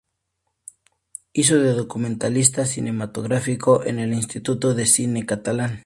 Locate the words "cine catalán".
4.87-5.79